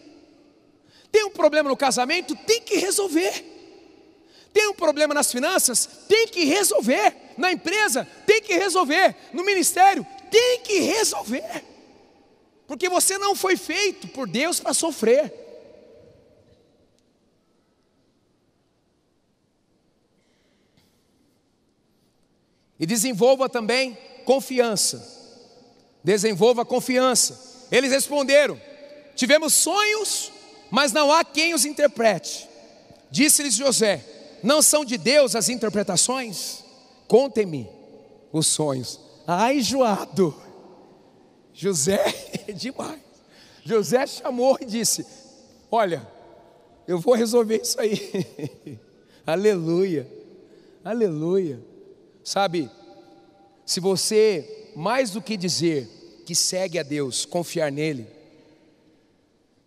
[1.11, 3.45] Tem um problema no casamento, tem que resolver.
[4.53, 7.15] Tem um problema nas finanças, tem que resolver.
[7.37, 9.17] Na empresa, tem que resolver.
[9.33, 11.72] No ministério, tem que resolver.
[12.73, 15.31] Porque você não foi feito por Deus para sofrer.
[22.81, 25.07] E desenvolva também confiança.
[26.03, 27.67] Desenvolva confiança.
[27.71, 28.59] Eles responderam:
[29.15, 30.33] Tivemos sonhos,
[30.71, 32.49] mas não há quem os interprete.
[33.11, 34.03] Disse-lhes José:
[34.43, 36.65] Não são de Deus as interpretações?
[37.07, 37.69] Contem-me
[38.33, 38.99] os sonhos.
[39.27, 40.52] Ai, joado.
[41.63, 42.03] José
[42.49, 43.01] é demais.
[43.65, 45.07] José chamou e disse:
[45.71, 46.05] Olha,
[46.89, 48.01] eu vou resolver isso aí.
[49.25, 50.05] aleluia,
[50.85, 51.63] aleluia.
[52.25, 52.69] Sabe,
[53.65, 55.89] se você, mais do que dizer
[56.27, 58.09] que segue a Deus, confiar nele,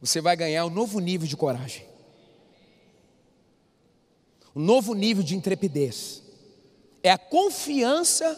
[0.01, 1.85] você vai ganhar um novo nível de coragem,
[4.53, 6.21] um novo nível de intrepidez.
[7.01, 8.37] É a confiança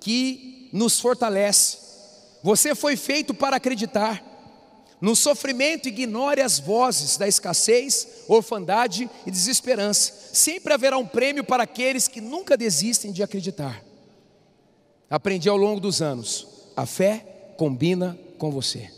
[0.00, 1.89] que nos fortalece
[2.42, 4.24] você foi feito para acreditar.
[5.00, 10.12] No sofrimento, ignore as vozes da escassez, orfandade e desesperança.
[10.32, 13.82] Sempre haverá um prêmio para aqueles que nunca desistem de acreditar.
[15.08, 18.90] Aprendi ao longo dos anos: a fé combina com você.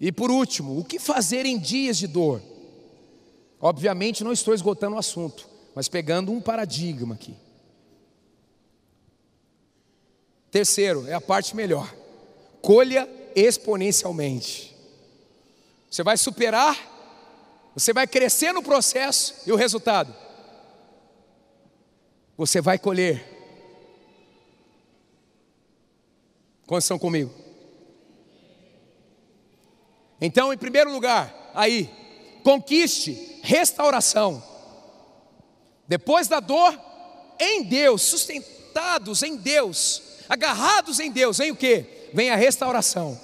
[0.00, 2.40] E por último, o que fazer em dias de dor?
[3.60, 7.34] Obviamente não estou esgotando o assunto, mas pegando um paradigma aqui.
[10.58, 11.88] Terceiro, é a parte melhor.
[12.60, 14.76] Colha exponencialmente.
[15.88, 16.76] Você vai superar,
[17.76, 20.12] você vai crescer no processo e o resultado?
[22.36, 23.24] Você vai colher.
[26.66, 27.32] Quantos estão comigo?
[30.20, 31.88] Então, em primeiro lugar, aí,
[32.42, 34.42] conquiste restauração.
[35.86, 36.76] Depois da dor,
[37.38, 41.84] em Deus, sustentados em Deus, agarrados em Deus, vem o que?
[42.12, 43.18] Vem a restauração.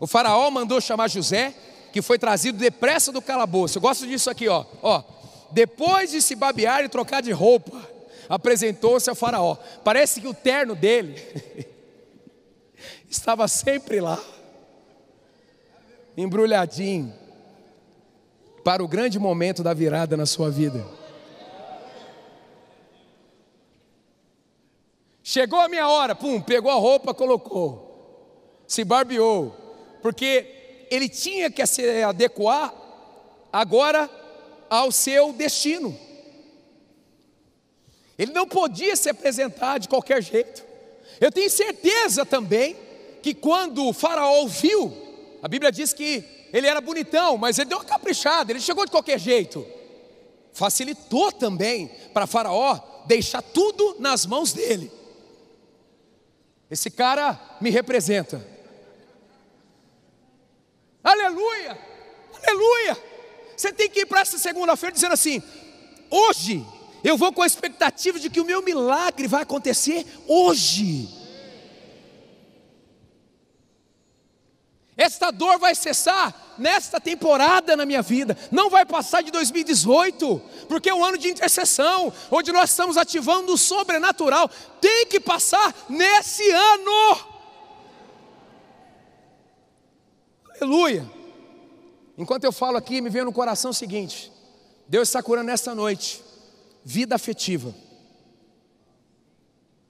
[0.00, 1.54] O faraó mandou chamar José,
[1.92, 3.78] que foi trazido depressa do calabouço.
[3.78, 4.64] Eu gosto disso aqui, ó.
[4.82, 5.02] ó.
[5.50, 7.80] Depois de se babear e trocar de roupa,
[8.28, 9.56] apresentou-se ao faraó.
[9.82, 11.20] Parece que o terno dele
[13.08, 14.22] estava sempre lá,
[16.16, 17.12] embrulhadinho,
[18.62, 20.84] para o grande momento da virada na sua vida.
[25.30, 29.54] Chegou a minha hora, pum, pegou a roupa, colocou, se barbeou,
[30.00, 32.72] porque ele tinha que se adequar
[33.52, 34.08] agora
[34.70, 35.94] ao seu destino.
[38.18, 40.64] Ele não podia se apresentar de qualquer jeito.
[41.20, 42.74] Eu tenho certeza também
[43.22, 44.90] que quando o faraó viu,
[45.42, 46.24] a Bíblia diz que
[46.54, 49.66] ele era bonitão, mas ele deu uma caprichada, ele chegou de qualquer jeito.
[50.54, 54.96] Facilitou também para faraó deixar tudo nas mãos dele.
[56.70, 58.46] Esse cara me representa.
[61.02, 61.78] Aleluia!
[62.42, 62.96] Aleluia!
[63.56, 65.42] Você tem que ir para essa segunda-feira dizendo assim:
[66.10, 66.64] hoje
[67.02, 71.08] eu vou com a expectativa de que o meu milagre vai acontecer hoje.
[74.98, 80.90] Esta dor vai cessar nesta temporada na minha vida, não vai passar de 2018, porque
[80.90, 86.50] é um ano de intercessão, onde nós estamos ativando o sobrenatural, tem que passar nesse
[86.50, 87.18] ano.
[90.60, 91.08] Aleluia.
[92.16, 94.32] Enquanto eu falo aqui, me veio no coração o seguinte:
[94.88, 96.20] Deus está curando nesta noite,
[96.84, 97.72] vida afetiva.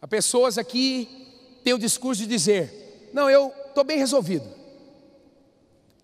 [0.02, 1.08] Há pessoas aqui
[1.64, 4.57] têm o discurso de dizer: Não, eu estou bem resolvido.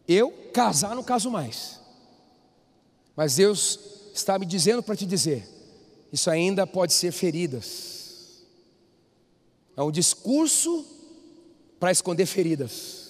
[0.06, 1.80] Eu casar não caso mais.
[3.16, 3.78] Mas Deus
[4.14, 5.48] está me dizendo para te dizer:
[6.12, 8.44] isso ainda pode ser feridas.
[9.76, 10.86] É um discurso
[11.80, 13.04] para esconder feridas.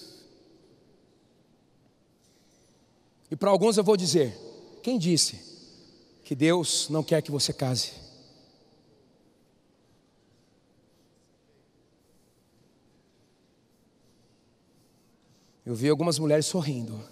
[3.29, 4.37] E para alguns eu vou dizer:
[4.81, 5.39] quem disse
[6.23, 8.04] que Deus não quer que você case?
[15.65, 17.03] Eu vi algumas mulheres sorrindo.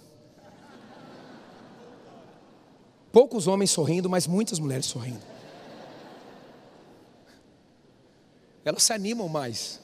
[3.12, 5.22] Poucos homens sorrindo, mas muitas mulheres sorrindo.
[8.64, 9.80] Elas se animam mais.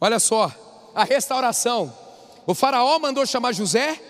[0.00, 0.52] Olha só,
[0.94, 1.94] a restauração.
[2.46, 4.00] O faraó mandou chamar José,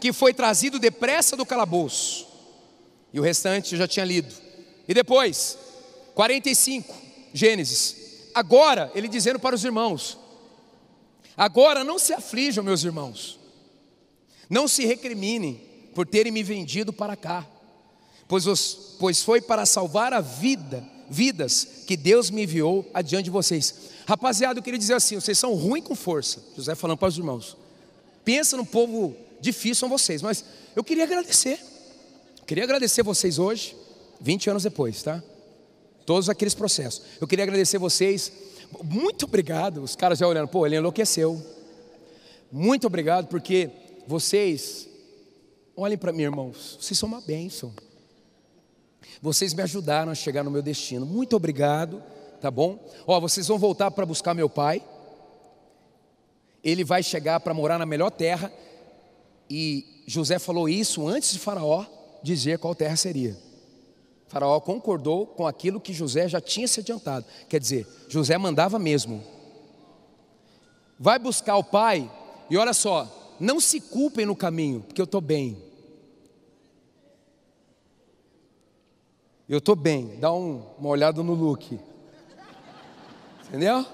[0.00, 2.28] que foi trazido depressa do calabouço.
[3.12, 4.32] E o restante eu já tinha lido.
[4.86, 5.58] E depois,
[6.14, 6.94] 45,
[7.32, 7.95] Gênesis
[8.36, 10.18] agora, ele dizendo para os irmãos:
[11.34, 13.40] agora não se aflijam, meus irmãos,
[14.50, 15.62] não se recriminem
[15.94, 17.46] por terem me vendido para cá,
[18.28, 23.30] pois, os, pois foi para salvar a vida, vidas que Deus me enviou adiante de
[23.30, 23.74] vocês.
[24.06, 26.42] Rapaziada, eu queria dizer assim: vocês são ruins com força.
[26.54, 27.56] José falando para os irmãos.
[28.22, 31.58] Pensa no povo difícil são vocês, mas eu queria agradecer.
[32.46, 33.74] Queria agradecer vocês hoje,
[34.20, 35.22] 20 anos depois, tá?
[36.06, 37.02] Todos aqueles processos.
[37.20, 38.32] Eu queria agradecer vocês.
[38.84, 39.82] Muito obrigado.
[39.82, 41.44] Os caras já olhando, pô, ele enlouqueceu.
[42.50, 43.68] Muito obrigado, porque
[44.06, 44.88] vocês,
[45.76, 47.74] olhem para mim, irmãos, vocês são uma bênção.
[49.20, 51.04] Vocês me ajudaram a chegar no meu destino.
[51.04, 52.00] Muito obrigado,
[52.40, 52.78] tá bom?
[53.04, 54.82] Ó, vocês vão voltar para buscar meu pai.
[56.62, 58.52] Ele vai chegar para morar na melhor terra.
[59.50, 61.84] E José falou isso antes de Faraó
[62.22, 63.36] dizer qual terra seria.
[64.28, 67.24] Faraó concordou com aquilo que José já tinha se adiantado.
[67.48, 69.22] Quer dizer, José mandava mesmo.
[70.98, 72.10] Vai buscar o pai
[72.50, 75.62] e olha só, não se culpem no caminho, porque eu estou bem.
[79.48, 81.78] Eu estou bem, dá um, uma olhada no look.
[83.48, 83.86] Entendeu?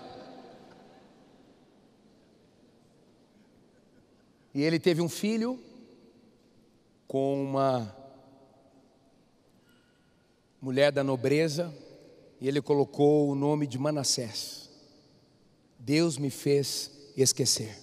[4.54, 5.58] E ele teve um filho
[7.06, 8.01] com uma
[10.62, 11.74] mulher da nobreza,
[12.40, 14.70] e ele colocou o nome de Manassés.
[15.76, 17.76] Deus me fez esquecer.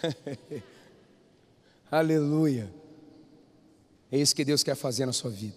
[1.90, 2.72] Aleluia.
[4.12, 5.56] É isso que Deus quer fazer na sua vida.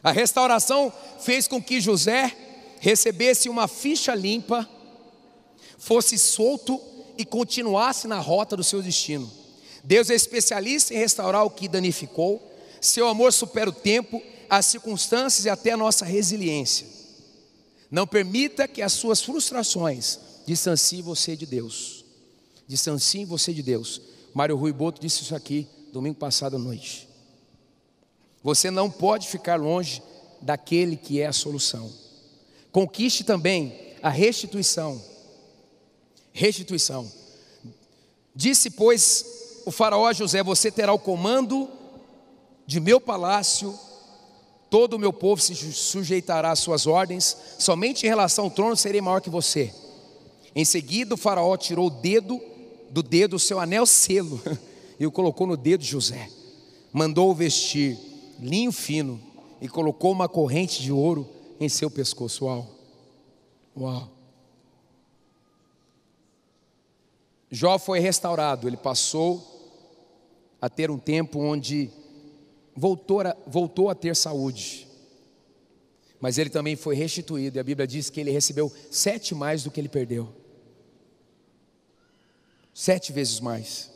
[0.00, 4.68] A restauração fez com que José recebesse uma ficha limpa,
[5.76, 6.80] fosse solto
[7.16, 9.47] e continuasse na rota do seu destino.
[9.88, 12.46] Deus é especialista em restaurar o que danificou,
[12.78, 16.86] seu amor supera o tempo, as circunstâncias e até a nossa resiliência.
[17.90, 22.04] Não permita que as suas frustrações distanciem você de Deus.
[22.66, 24.02] Distanciem você de Deus.
[24.34, 27.08] Mário Rui Boto disse isso aqui domingo passado à noite.
[28.42, 30.02] Você não pode ficar longe
[30.42, 31.90] daquele que é a solução.
[32.70, 35.02] Conquiste também a restituição.
[36.30, 37.10] Restituição.
[38.34, 39.37] Disse, pois,
[39.68, 41.68] o faraó José: Você terá o comando
[42.66, 43.78] de meu palácio,
[44.70, 49.02] todo o meu povo se sujeitará às suas ordens, somente em relação ao trono serei
[49.02, 49.72] maior que você.
[50.54, 52.40] Em seguida, o faraó tirou o dedo
[52.88, 54.40] do dedo o seu anel selo
[54.98, 56.30] e o colocou no dedo de José.
[56.90, 57.98] Mandou-o vestir
[58.40, 59.20] linho fino
[59.60, 61.28] e colocou uma corrente de ouro
[61.60, 62.46] em seu pescoço.
[62.46, 62.66] Uau!
[63.76, 64.08] Uau!
[67.50, 69.57] Jó foi restaurado, ele passou
[70.60, 71.90] a ter um tempo onde
[72.74, 74.86] voltou a, voltou a ter saúde,
[76.20, 79.70] mas ele também foi restituído, e a Bíblia diz que ele recebeu sete mais do
[79.70, 80.32] que ele perdeu
[82.78, 83.90] sete vezes mais.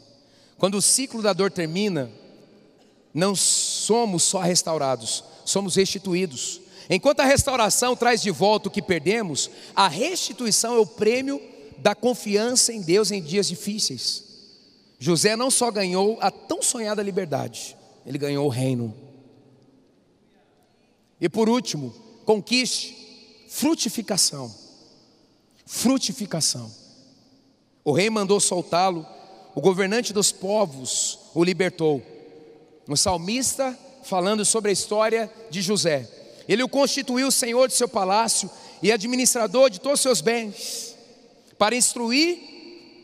[0.58, 2.10] Quando o ciclo da dor termina,
[3.14, 6.60] não somos só restaurados, somos restituídos.
[6.90, 11.40] Enquanto a restauração traz de volta o que perdemos, a restituição é o prêmio
[11.78, 14.31] da confiança em Deus em dias difíceis.
[15.02, 17.76] José não só ganhou a tão sonhada liberdade,
[18.06, 18.94] ele ganhou o reino.
[21.20, 21.92] E por último,
[22.24, 22.96] conquiste
[23.48, 24.54] frutificação.
[25.66, 26.72] Frutificação.
[27.84, 29.04] O rei mandou soltá-lo,
[29.56, 32.00] o governante dos povos o libertou.
[32.86, 36.08] O salmista, falando sobre a história de José,
[36.48, 38.48] ele o constituiu senhor de seu palácio
[38.80, 40.94] e administrador de todos os seus bens,
[41.58, 42.38] para instruir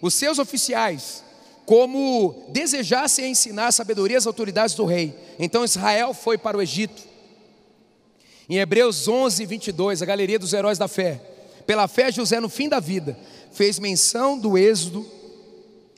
[0.00, 1.24] os seus oficiais,
[1.68, 5.14] como desejasse ensinar sabedoria às autoridades do rei.
[5.38, 7.02] Então Israel foi para o Egito.
[8.48, 11.20] Em Hebreus 11, 22, a galeria dos heróis da fé.
[11.66, 13.18] Pela fé, José, no fim da vida,
[13.52, 15.06] fez menção do êxodo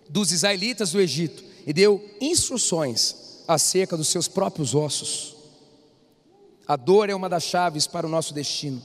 [0.09, 5.37] dos israelitas do Egito e deu instruções acerca dos seus próprios ossos.
[6.67, 8.85] A dor é uma das chaves para o nosso destino.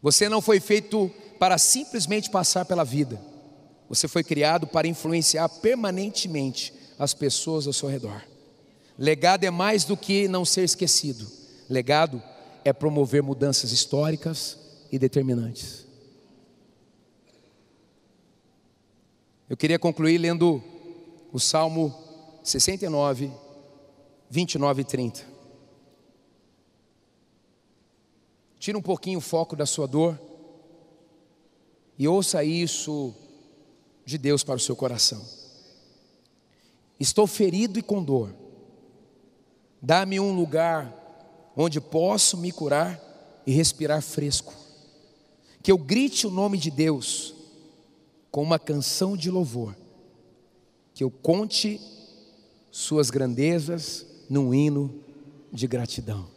[0.00, 3.31] Você não foi feito para simplesmente passar pela vida.
[3.92, 8.24] Você foi criado para influenciar permanentemente as pessoas ao seu redor.
[8.98, 11.30] Legado é mais do que não ser esquecido.
[11.68, 12.22] Legado
[12.64, 14.56] é promover mudanças históricas
[14.90, 15.86] e determinantes.
[19.46, 20.64] Eu queria concluir lendo
[21.30, 21.94] o Salmo
[22.42, 23.30] 69,
[24.30, 25.26] 29 e 30.
[28.58, 30.18] Tira um pouquinho o foco da sua dor
[31.98, 33.14] e ouça isso
[34.04, 35.22] de Deus para o seu coração.
[36.98, 38.34] Estou ferido e com dor.
[39.80, 40.92] Dá-me um lugar
[41.56, 43.00] onde posso me curar
[43.46, 44.54] e respirar fresco.
[45.62, 47.34] Que eu grite o nome de Deus
[48.30, 49.76] com uma canção de louvor.
[50.94, 51.80] Que eu conte
[52.70, 55.02] suas grandezas num hino
[55.52, 56.31] de gratidão.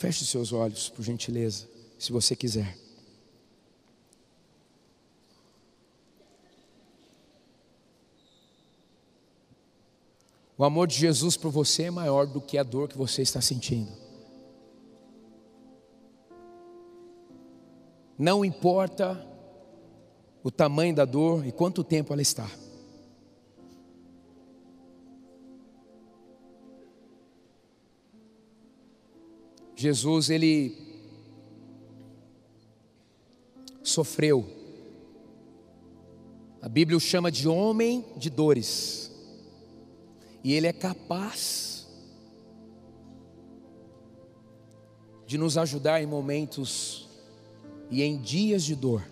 [0.00, 2.74] Feche seus olhos, por gentileza, se você quiser.
[10.56, 13.42] O amor de Jesus por você é maior do que a dor que você está
[13.42, 13.92] sentindo.
[18.16, 19.22] Não importa
[20.42, 22.50] o tamanho da dor e quanto tempo ela está.
[29.80, 30.76] Jesus, ele
[33.82, 34.44] sofreu.
[36.60, 39.10] A Bíblia o chama de homem de dores.
[40.44, 41.88] E ele é capaz
[45.26, 47.08] de nos ajudar em momentos
[47.90, 49.02] e em dias de dor.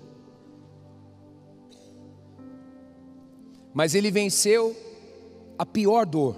[3.72, 4.76] Mas ele venceu
[5.56, 6.36] a pior dor,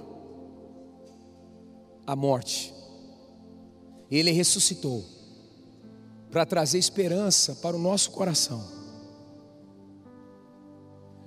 [2.07, 2.79] a morte.
[4.11, 5.05] Ele ressuscitou
[6.31, 8.65] para trazer esperança para o nosso coração.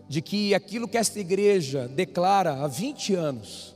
[0.08, 3.76] De que aquilo que esta igreja declara há 20 anos,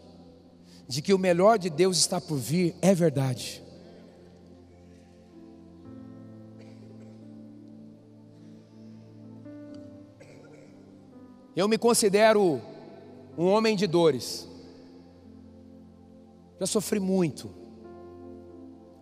[0.87, 3.63] de que o melhor de Deus está por vir, é verdade.
[11.55, 12.61] Eu me considero
[13.35, 14.47] um homem de dores.
[16.59, 17.66] Já sofri muito.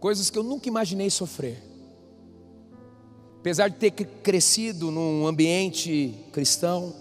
[0.05, 1.59] Coisas que eu nunca imaginei sofrer.
[3.39, 6.93] Apesar de ter crescido num ambiente cristão,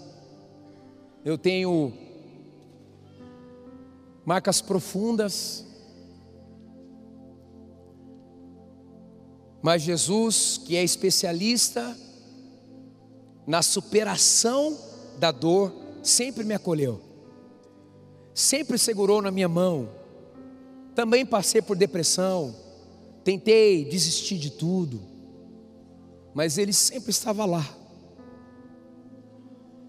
[1.23, 1.93] eu tenho
[4.25, 5.63] marcas profundas.
[9.61, 11.95] Mas Jesus, que é especialista
[13.45, 14.79] na superação
[15.19, 16.99] da dor, sempre me acolheu,
[18.33, 19.89] sempre segurou na minha mão.
[20.95, 22.64] Também passei por depressão,
[23.25, 25.01] tentei desistir de tudo,
[26.33, 27.67] mas Ele sempre estava lá.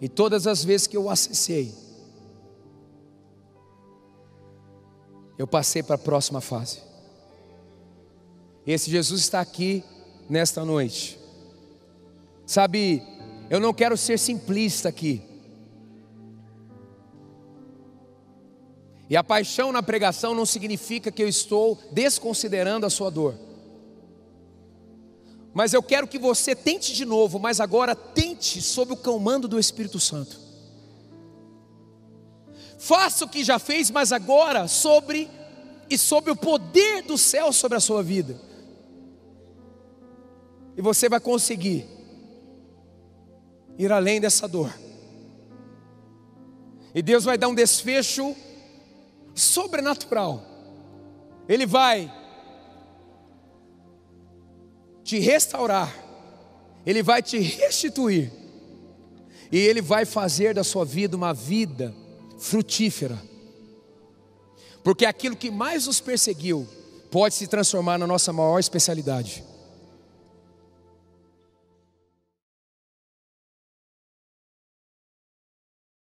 [0.01, 1.73] E todas as vezes que eu acessei,
[5.39, 6.81] eu passei para a próxima fase.
[8.67, 9.85] Esse Jesus está aqui
[10.31, 11.19] nesta noite.
[12.47, 13.03] Sabe,
[13.51, 15.23] eu não quero ser simplista aqui.
[19.09, 23.35] E a paixão na pregação não significa que eu estou desconsiderando a sua dor.
[25.55, 29.59] Mas eu quero que você tente de novo, mas agora tente sob o comando do
[29.59, 30.39] Espírito Santo.
[32.79, 35.31] Faça o que já fez, mas agora sobre
[35.89, 38.39] e sob o poder do céu sobre a sua vida.
[40.77, 41.87] E você vai conseguir
[43.79, 44.75] ir além dessa dor.
[46.95, 48.37] E Deus vai dar um desfecho
[49.37, 50.43] sobrenatural.
[51.49, 52.13] Ele vai
[55.05, 55.95] te restaurar,
[56.85, 58.33] Ele vai te restituir,
[59.53, 61.95] e Ele vai fazer da sua vida uma vida
[62.39, 63.23] frutífera,
[64.83, 66.67] porque aquilo que mais nos perseguiu
[67.11, 69.45] pode se transformar na nossa maior especialidade.